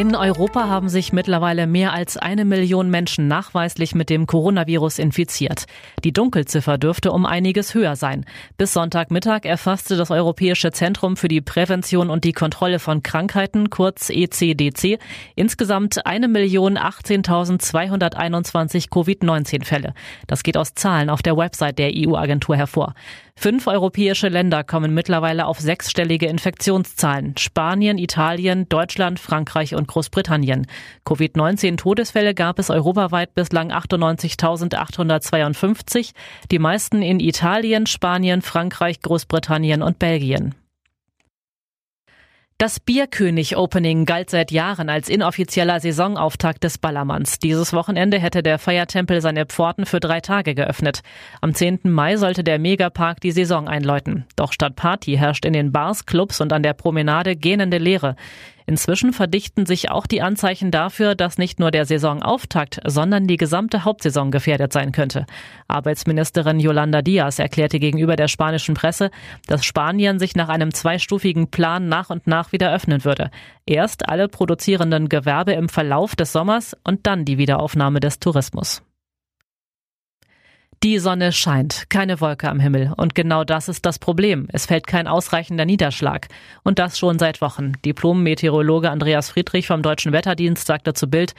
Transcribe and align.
In 0.00 0.16
Europa 0.16 0.66
haben 0.66 0.88
sich 0.88 1.12
mittlerweile 1.12 1.66
mehr 1.66 1.92
als 1.92 2.16
eine 2.16 2.46
Million 2.46 2.88
Menschen 2.88 3.28
nachweislich 3.28 3.94
mit 3.94 4.08
dem 4.08 4.26
Coronavirus 4.26 4.98
infiziert. 4.98 5.66
Die 6.04 6.14
Dunkelziffer 6.14 6.78
dürfte 6.78 7.12
um 7.12 7.26
einiges 7.26 7.74
höher 7.74 7.96
sein. 7.96 8.24
Bis 8.56 8.72
Sonntagmittag 8.72 9.44
erfasste 9.44 9.98
das 9.98 10.10
Europäische 10.10 10.72
Zentrum 10.72 11.18
für 11.18 11.28
die 11.28 11.42
Prävention 11.42 12.08
und 12.08 12.24
die 12.24 12.32
Kontrolle 12.32 12.78
von 12.78 13.02
Krankheiten, 13.02 13.68
kurz 13.68 14.08
ECDC, 14.08 14.98
insgesamt 15.36 16.06
eine 16.06 16.28
Million 16.28 16.78
18.221 16.78 18.88
Covid-19-Fälle. 18.88 19.92
Das 20.26 20.42
geht 20.42 20.56
aus 20.56 20.72
Zahlen 20.72 21.10
auf 21.10 21.20
der 21.20 21.36
Website 21.36 21.78
der 21.78 21.92
EU-Agentur 21.94 22.56
hervor. 22.56 22.94
Fünf 23.36 23.68
europäische 23.68 24.28
Länder 24.28 24.64
kommen 24.64 24.92
mittlerweile 24.92 25.46
auf 25.46 25.60
sechsstellige 25.60 26.26
Infektionszahlen. 26.26 27.36
Spanien, 27.38 27.96
Italien, 27.96 28.68
Deutschland, 28.68 29.18
Frankreich 29.18 29.74
und 29.74 29.89
Großbritannien. 29.90 30.66
Covid-19-Todesfälle 31.04 32.34
gab 32.34 32.60
es 32.60 32.70
europaweit 32.70 33.34
bislang 33.34 33.72
98.852, 33.72 36.12
die 36.52 36.60
meisten 36.60 37.02
in 37.02 37.18
Italien, 37.18 37.86
Spanien, 37.86 38.40
Frankreich, 38.40 39.02
Großbritannien 39.02 39.82
und 39.82 39.98
Belgien. 39.98 40.54
Das 42.60 42.78
Bierkönig-Opening 42.78 44.04
galt 44.04 44.28
seit 44.28 44.50
Jahren 44.50 44.90
als 44.90 45.08
inoffizieller 45.08 45.80
Saisonauftakt 45.80 46.62
des 46.62 46.76
Ballermanns. 46.76 47.38
Dieses 47.38 47.72
Wochenende 47.72 48.18
hätte 48.18 48.42
der 48.42 48.58
Feiertempel 48.58 49.22
seine 49.22 49.46
Pforten 49.46 49.86
für 49.86 49.98
drei 49.98 50.20
Tage 50.20 50.54
geöffnet. 50.54 51.00
Am 51.40 51.54
10. 51.54 51.80
Mai 51.84 52.18
sollte 52.18 52.44
der 52.44 52.58
Megapark 52.58 53.18
die 53.22 53.32
Saison 53.32 53.66
einläuten. 53.66 54.26
Doch 54.36 54.52
statt 54.52 54.76
Party 54.76 55.16
herrscht 55.16 55.46
in 55.46 55.54
den 55.54 55.72
Bars, 55.72 56.04
Clubs 56.04 56.42
und 56.42 56.52
an 56.52 56.62
der 56.62 56.74
Promenade 56.74 57.34
gähnende 57.34 57.78
Leere. 57.78 58.14
Inzwischen 58.66 59.12
verdichten 59.12 59.66
sich 59.66 59.90
auch 59.90 60.06
die 60.06 60.22
Anzeichen 60.22 60.70
dafür, 60.70 61.14
dass 61.14 61.38
nicht 61.38 61.60
nur 61.60 61.70
der 61.70 61.86
Saisonauftakt, 61.86 62.80
sondern 62.86 63.26
die 63.26 63.36
gesamte 63.36 63.84
Hauptsaison 63.84 64.30
gefährdet 64.30 64.72
sein 64.72 64.92
könnte. 64.92 65.26
Arbeitsministerin 65.68 66.60
Yolanda 66.60 67.02
Diaz 67.02 67.38
erklärte 67.38 67.78
gegenüber 67.78 68.16
der 68.16 68.28
spanischen 68.28 68.74
Presse, 68.74 69.10
dass 69.46 69.64
Spanien 69.64 70.18
sich 70.18 70.36
nach 70.36 70.48
einem 70.48 70.72
zweistufigen 70.72 71.50
Plan 71.50 71.88
nach 71.88 72.10
und 72.10 72.26
nach 72.26 72.52
wieder 72.52 72.74
öffnen 72.74 73.04
würde. 73.04 73.30
Erst 73.66 74.08
alle 74.08 74.28
produzierenden 74.28 75.08
Gewerbe 75.08 75.52
im 75.52 75.68
Verlauf 75.68 76.16
des 76.16 76.32
Sommers 76.32 76.76
und 76.84 77.06
dann 77.06 77.24
die 77.24 77.38
Wiederaufnahme 77.38 78.00
des 78.00 78.18
Tourismus. 78.18 78.82
Die 80.82 80.98
Sonne 80.98 81.30
scheint, 81.32 81.90
keine 81.90 82.22
Wolke 82.22 82.48
am 82.48 82.58
Himmel. 82.58 82.94
Und 82.96 83.14
genau 83.14 83.44
das 83.44 83.68
ist 83.68 83.84
das 83.84 83.98
Problem. 83.98 84.48
Es 84.50 84.64
fällt 84.64 84.86
kein 84.86 85.06
ausreichender 85.06 85.66
Niederschlag. 85.66 86.28
Und 86.62 86.78
das 86.78 86.98
schon 86.98 87.18
seit 87.18 87.42
Wochen. 87.42 87.72
Diplom-Meteorologe 87.84 88.90
Andreas 88.90 89.28
Friedrich 89.28 89.66
vom 89.66 89.82
Deutschen 89.82 90.14
Wetterdienst 90.14 90.66
sagte 90.66 90.94
zu 90.94 91.06
Bild, 91.06 91.34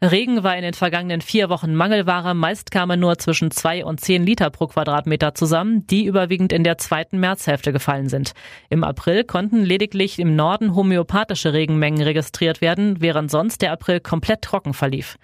Regen 0.00 0.44
war 0.44 0.56
in 0.56 0.62
den 0.62 0.72
vergangenen 0.72 1.20
vier 1.20 1.50
Wochen 1.50 1.74
Mangelware. 1.74 2.32
Meist 2.34 2.70
kamen 2.70 2.98
nur 2.98 3.18
zwischen 3.18 3.50
zwei 3.50 3.84
und 3.84 4.00
zehn 4.00 4.24
Liter 4.24 4.48
pro 4.48 4.66
Quadratmeter 4.66 5.34
zusammen, 5.34 5.86
die 5.88 6.06
überwiegend 6.06 6.54
in 6.54 6.64
der 6.64 6.78
zweiten 6.78 7.20
Märzhälfte 7.20 7.74
gefallen 7.74 8.08
sind. 8.08 8.32
Im 8.70 8.82
April 8.82 9.24
konnten 9.24 9.62
lediglich 9.62 10.18
im 10.18 10.36
Norden 10.36 10.74
homöopathische 10.74 11.52
Regenmengen 11.52 12.00
registriert 12.00 12.62
werden, 12.62 13.02
während 13.02 13.30
sonst 13.30 13.60
der 13.60 13.72
April 13.72 14.00
komplett 14.00 14.40
trocken 14.40 14.72
verlief. 14.72 15.18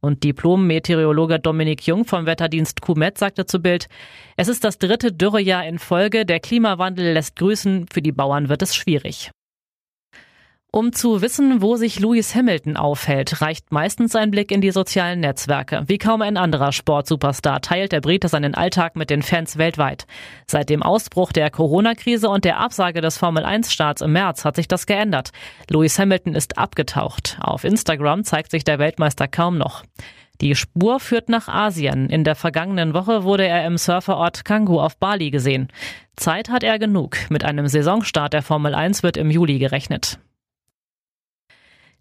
Und 0.00 0.22
Diplom-Meteorologe 0.22 1.40
Dominik 1.40 1.86
Jung 1.86 2.04
vom 2.04 2.26
Wetterdienst 2.26 2.82
QMED 2.82 3.18
sagte 3.18 3.46
zu 3.46 3.60
Bild, 3.60 3.88
es 4.36 4.48
ist 4.48 4.62
das 4.62 4.78
dritte 4.78 5.12
Dürrejahr 5.12 5.66
in 5.66 5.78
Folge, 5.78 6.24
der 6.24 6.38
Klimawandel 6.38 7.12
lässt 7.12 7.36
grüßen, 7.36 7.86
für 7.92 8.02
die 8.02 8.12
Bauern 8.12 8.48
wird 8.48 8.62
es 8.62 8.76
schwierig. 8.76 9.30
Um 10.70 10.92
zu 10.92 11.22
wissen, 11.22 11.62
wo 11.62 11.76
sich 11.76 11.98
Lewis 11.98 12.34
Hamilton 12.34 12.76
aufhält, 12.76 13.40
reicht 13.40 13.72
meistens 13.72 14.14
ein 14.14 14.30
Blick 14.30 14.52
in 14.52 14.60
die 14.60 14.70
sozialen 14.70 15.20
Netzwerke. 15.20 15.84
Wie 15.86 15.96
kaum 15.96 16.20
ein 16.20 16.36
anderer 16.36 16.72
Sportsuperstar 16.72 17.62
teilt 17.62 17.92
der 17.92 18.02
Brite 18.02 18.28
seinen 18.28 18.54
Alltag 18.54 18.94
mit 18.94 19.08
den 19.08 19.22
Fans 19.22 19.56
weltweit. 19.56 20.06
Seit 20.46 20.68
dem 20.68 20.82
Ausbruch 20.82 21.32
der 21.32 21.48
Corona-Krise 21.48 22.28
und 22.28 22.44
der 22.44 22.60
Absage 22.60 23.00
des 23.00 23.16
Formel-1-Starts 23.16 24.02
im 24.02 24.12
März 24.12 24.44
hat 24.44 24.56
sich 24.56 24.68
das 24.68 24.84
geändert. 24.84 25.30
Lewis 25.70 25.98
Hamilton 25.98 26.34
ist 26.34 26.58
abgetaucht. 26.58 27.38
Auf 27.40 27.64
Instagram 27.64 28.24
zeigt 28.24 28.50
sich 28.50 28.62
der 28.62 28.78
Weltmeister 28.78 29.26
kaum 29.26 29.56
noch. 29.56 29.84
Die 30.42 30.54
Spur 30.54 31.00
führt 31.00 31.30
nach 31.30 31.48
Asien. 31.48 32.10
In 32.10 32.24
der 32.24 32.34
vergangenen 32.34 32.92
Woche 32.92 33.24
wurde 33.24 33.46
er 33.46 33.66
im 33.66 33.78
Surferort 33.78 34.44
Canggu 34.44 34.80
auf 34.80 34.98
Bali 34.98 35.30
gesehen. 35.30 35.68
Zeit 36.14 36.50
hat 36.50 36.62
er 36.62 36.78
genug. 36.78 37.16
Mit 37.30 37.42
einem 37.42 37.68
Saisonstart 37.68 38.34
der 38.34 38.42
Formel 38.42 38.74
1 38.74 39.02
wird 39.02 39.16
im 39.16 39.30
Juli 39.30 39.58
gerechnet. 39.58 40.18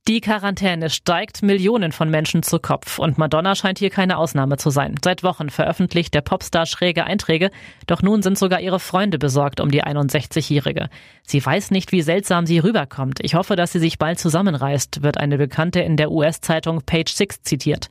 Die 0.07 0.22
Quarantäne 0.22 0.90
steigt 0.90 1.44
Millionen 1.44 1.91
von 1.91 2.09
Menschen 2.09 2.41
zu 2.41 2.59
Kopf 2.59 2.97
und 2.97 3.18
Madonna 3.18 3.56
scheint 3.56 3.78
hier 3.78 3.90
keine 3.90 4.18
Ausnahme 4.18 4.56
zu 4.56 4.69
sein. 4.69 4.95
Seit 5.03 5.22
Wochen 5.22 5.50
veröffentlicht 5.50 6.13
der 6.13 6.22
Popstar 6.22 6.66
schräge 6.66 7.03
Einträge, 7.03 7.51
doch 7.88 8.01
nun 8.01 8.22
sind 8.22 8.38
sogar 8.38 8.62
ihre 8.62 8.79
Freunde 8.79 9.19
besorgt 9.19 9.59
um 9.59 9.69
die 9.69 9.84
61-Jährige. 9.84 10.88
Sie 11.23 11.45
weiß 11.45 11.72
nicht, 11.72 11.91
wie 11.91 12.01
seltsam 12.03 12.45
sie 12.45 12.59
rüberkommt. 12.59 13.19
Ich 13.22 13.35
hoffe, 13.35 13.57
dass 13.57 13.73
sie 13.73 13.79
sich 13.79 13.97
bald 13.97 14.18
zusammenreißt, 14.18 15.03
wird 15.03 15.18
eine 15.18 15.38
Bekannte 15.38 15.81
in 15.81 15.97
der 15.97 16.09
US-Zeitung 16.09 16.84
Page 16.85 17.12
Six 17.12 17.41
zitiert. 17.41 17.89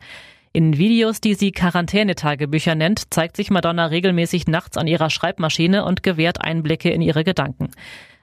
In 0.54 0.78
Videos, 0.78 1.20
die 1.20 1.34
sie 1.34 1.52
Quarantänetagebücher 1.52 2.74
nennt, 2.74 3.12
zeigt 3.12 3.36
sich 3.36 3.50
Madonna 3.50 3.84
regelmäßig 3.84 4.46
nachts 4.46 4.78
an 4.78 4.86
ihrer 4.86 5.10
Schreibmaschine 5.10 5.84
und 5.84 6.02
gewährt 6.02 6.40
Einblicke 6.40 6.88
in 6.88 7.02
ihre 7.02 7.24
Gedanken. 7.24 7.72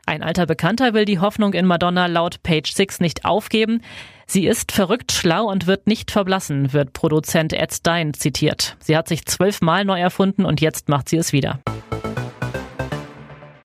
Ein 0.05 0.21
alter 0.21 0.45
Bekannter 0.45 0.93
will 0.93 1.05
die 1.05 1.19
Hoffnung 1.19 1.53
in 1.53 1.65
Madonna 1.65 2.07
laut 2.07 2.43
Page 2.43 2.71
Six 2.73 2.99
nicht 2.99 3.23
aufgeben. 3.23 3.81
Sie 4.27 4.47
ist 4.47 4.71
verrückt 4.71 5.11
schlau 5.11 5.45
und 5.45 5.65
wird 5.65 5.87
nicht 5.87 6.11
verblassen, 6.11 6.73
wird 6.73 6.91
Produzent 6.93 7.53
Ed 7.53 7.73
Stein 7.73 8.13
zitiert. 8.13 8.75
Sie 8.79 8.97
hat 8.97 9.07
sich 9.07 9.25
zwölfmal 9.25 9.85
neu 9.85 9.99
erfunden 9.99 10.45
und 10.45 10.59
jetzt 10.59 10.89
macht 10.89 11.07
sie 11.07 11.17
es 11.17 11.31
wieder. 11.31 11.59